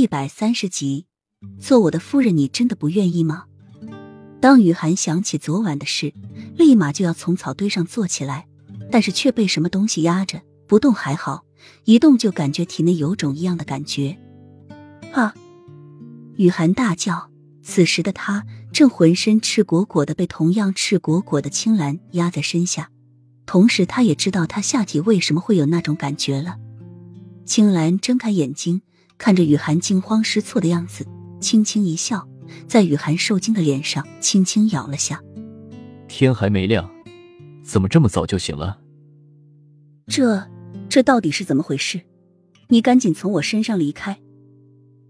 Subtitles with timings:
[0.00, 1.04] 一百三十集，
[1.58, 3.44] 做我的夫人，你真的不愿意吗？
[4.40, 6.14] 当雨涵想起昨晚的事，
[6.56, 8.46] 立马就要从草堆上坐起来，
[8.90, 11.44] 但是却被什么东西压着不动，还好
[11.84, 14.16] 一动就感觉体内有种异样的感觉。
[15.12, 15.34] 啊！
[16.36, 17.28] 雨涵大叫。
[17.62, 22.88] 此时的他正浑身赤果果的被同样赤果果的青兰压在身下，
[23.44, 26.56] 同时他也知道他下体为什么会有那种感觉了。
[27.44, 28.80] 青兰睁开眼睛，
[29.20, 31.06] 看着雨涵惊慌失措的样子，
[31.40, 32.26] 轻轻一笑。
[32.66, 35.20] 在雨涵受惊的脸上轻轻咬了下。
[36.08, 36.90] 天还没亮，
[37.62, 38.78] 怎么这么早就醒了？
[40.06, 40.48] 这
[40.88, 42.00] 这到底是怎么回事？
[42.68, 44.18] 你赶紧从我身上离开！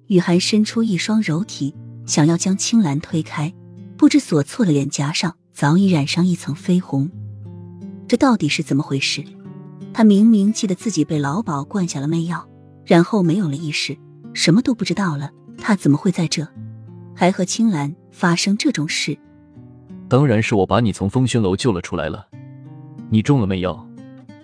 [0.09, 1.75] 雨涵伸出一双柔体，
[2.05, 3.55] 想要将青兰推开，
[3.97, 7.09] 不知所措的脸颊上早已染上一层绯红。
[8.09, 9.25] 这到底是怎么回事？
[9.95, 12.47] 他明明记得自己被老鸨灌下了媚药，
[12.85, 13.97] 然后没有了意识，
[14.35, 15.31] 什么都不知道了。
[15.59, 16.47] 他怎么会在这？
[17.15, 19.19] 还和青兰发生这种事，
[20.09, 22.27] 当然是我把你从风轩楼救了出来了。
[23.11, 23.87] 你中了媚药，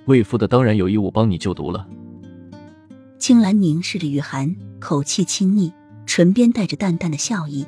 [0.06, 1.88] 为夫的当然有义务帮你救毒了。
[3.18, 5.72] 青兰凝视着雨涵，口气亲昵，
[6.04, 7.64] 唇边带着淡淡的笑意。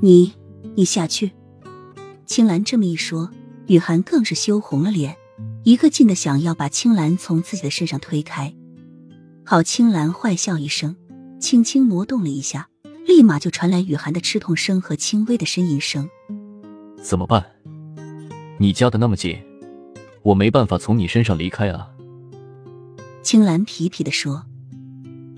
[0.00, 0.32] 你，
[0.76, 1.32] 你下去。
[2.24, 3.30] 青兰这么一说，
[3.66, 5.14] 雨涵更是羞红了脸，
[5.64, 8.54] 一个劲的想要把青兰从自己的身上推开。
[9.48, 10.96] 好，青兰坏笑一声，
[11.38, 12.68] 轻轻挪动了一下。
[13.06, 16.10] 立马就传来雨涵的吃痛声和轻微的呻吟声。
[17.00, 17.46] 怎么办？
[18.58, 19.40] 你夹的那么紧，
[20.24, 21.88] 我没办法从你身上离开啊。
[23.22, 24.44] 青兰皮皮的说。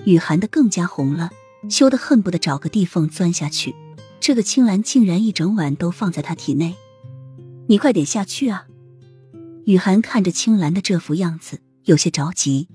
[0.07, 1.29] 雨涵的更加红了，
[1.69, 3.75] 羞得恨不得找个地缝钻下去。
[4.21, 6.75] 这个青兰竟然一整晚都放在他体内，
[7.67, 8.69] 你快点下去啊！
[9.67, 12.69] 雨涵看着青兰的这副样子，有些着急。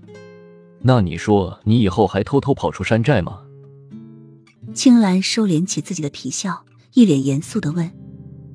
[0.86, 3.42] 那你说，你以后还偷偷跑出山寨吗？
[4.73, 7.89] 青兰收敛起自己的皮笑，一脸严肃的问：“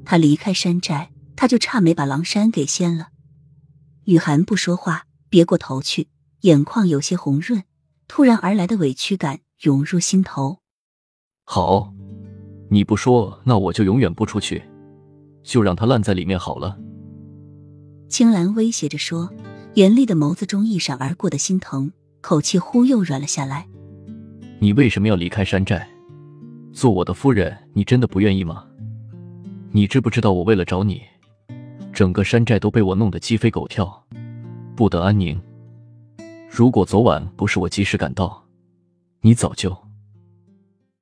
[0.05, 3.09] 他离开山寨，他就差没把狼山给掀了。”
[4.05, 6.09] 雨涵不说话，别过头去，
[6.43, 7.63] 眼眶有些红润，
[8.07, 10.59] 突然而来的委屈感涌入心头。
[11.45, 11.95] 好，
[12.71, 14.63] 你不说，那我就永远不出去，
[15.43, 16.79] 就让他烂在里面好了。”
[18.11, 19.31] 青兰威胁着说，
[19.75, 23.67] 严厉的眸子中一闪而过的心疼，口气忽又软了下来。
[24.61, 25.89] “你为什么要离开山寨？”
[26.73, 28.65] 做我的夫人，你真的不愿意吗？
[29.73, 31.03] 你知不知道我为了找你，
[31.93, 34.05] 整个山寨都被我弄得鸡飞狗跳，
[34.77, 35.41] 不得安宁。
[36.49, 38.45] 如果昨晚不是我及时赶到，
[39.21, 39.88] 你早就……